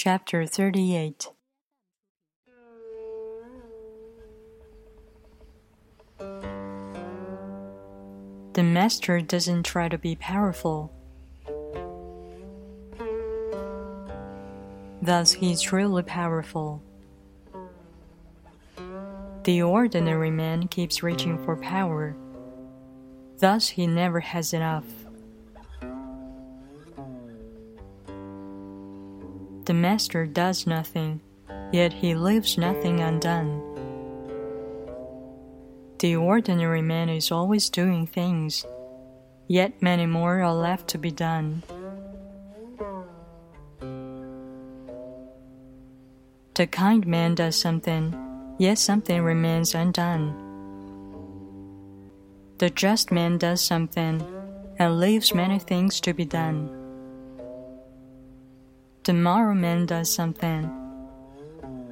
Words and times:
Chapter 0.00 0.46
38 0.46 1.32
The 8.52 8.62
master 8.62 9.20
doesn't 9.20 9.64
try 9.64 9.88
to 9.88 9.98
be 9.98 10.14
powerful. 10.14 10.92
Thus, 15.02 15.32
he 15.32 15.50
is 15.50 15.60
truly 15.60 16.04
powerful. 16.04 16.80
The 19.42 19.62
ordinary 19.62 20.30
man 20.30 20.68
keeps 20.68 21.02
reaching 21.02 21.44
for 21.44 21.56
power. 21.56 22.16
Thus, 23.38 23.70
he 23.70 23.88
never 23.88 24.20
has 24.20 24.52
enough. 24.52 25.07
The 29.68 29.74
master 29.74 30.24
does 30.24 30.66
nothing, 30.66 31.20
yet 31.72 31.92
he 31.92 32.14
leaves 32.14 32.56
nothing 32.56 33.00
undone. 33.00 33.60
The 35.98 36.16
ordinary 36.16 36.80
man 36.80 37.10
is 37.10 37.30
always 37.30 37.68
doing 37.68 38.06
things, 38.06 38.64
yet 39.46 39.82
many 39.82 40.06
more 40.06 40.40
are 40.40 40.54
left 40.54 40.88
to 40.88 40.96
be 40.96 41.10
done. 41.10 41.62
The 46.54 46.66
kind 46.66 47.06
man 47.06 47.34
does 47.34 47.54
something, 47.54 48.16
yet 48.58 48.78
something 48.78 49.20
remains 49.20 49.74
undone. 49.74 50.32
The 52.56 52.70
just 52.70 53.12
man 53.12 53.36
does 53.36 53.62
something 53.62 54.24
and 54.78 54.98
leaves 54.98 55.34
many 55.34 55.58
things 55.58 56.00
to 56.00 56.14
be 56.14 56.24
done. 56.24 56.77
Moral 59.14 59.54
man 59.54 59.86
does 59.86 60.12
something, 60.12 60.70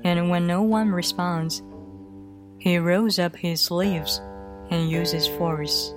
and 0.04 0.30
when 0.30 0.46
no 0.46 0.62
one 0.62 0.90
responds, 0.90 1.62
he 2.58 2.78
rolls 2.78 3.18
up 3.18 3.36
his 3.36 3.60
sleeves 3.60 4.20
and 4.70 4.90
uses 4.90 5.26
force. 5.26 5.92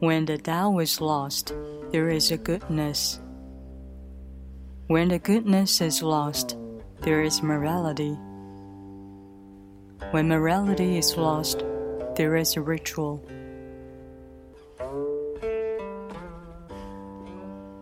When 0.00 0.24
the 0.24 0.36
Tao 0.36 0.80
is 0.80 1.00
lost, 1.00 1.54
there 1.92 2.08
is 2.08 2.32
a 2.32 2.36
goodness. 2.36 3.20
When 4.88 5.08
the 5.08 5.18
goodness 5.18 5.80
is 5.80 6.02
lost, 6.02 6.56
there 7.02 7.22
is 7.22 7.42
morality. 7.42 8.18
When 10.10 10.28
morality 10.28 10.98
is 10.98 11.16
lost, 11.16 11.64
there 12.16 12.36
is 12.36 12.56
a 12.56 12.60
ritual. 12.60 13.24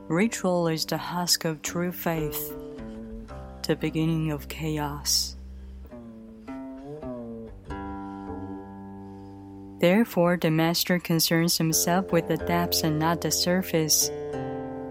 Ritual 0.09 0.69
is 0.69 0.85
the 0.85 0.99
husk 0.99 1.45
of 1.45 1.63
true 1.63 1.91
faith, 1.91 2.53
the 3.67 3.77
beginning 3.77 4.31
of 4.31 4.49
chaos. 4.49 5.37
Therefore, 9.81 10.37
the 10.37 10.51
master 10.51 10.99
concerns 10.99 11.57
himself 11.57 12.13
with 12.13 12.29
the 12.29 12.37
depths 12.37 12.83
and 12.83 12.99
not 12.99 13.23
the 13.23 13.31
surface, 13.31 14.11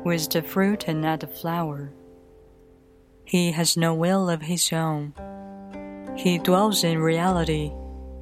with 0.04 0.30
the 0.30 0.42
fruit 0.42 0.86
and 0.88 1.02
not 1.02 1.20
the 1.20 1.28
flower. 1.28 1.92
He 3.26 3.52
has 3.52 3.78
no 3.78 3.94
will 3.94 4.30
of 4.30 4.42
his 4.42 4.74
own. 4.74 5.14
He 6.18 6.38
dwells 6.38 6.84
in 6.84 6.98
reality 6.98 7.72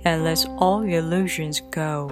and 0.04 0.24
lets 0.24 0.46
all 0.58 0.82
illusions 0.82 1.62
go. 1.72 2.10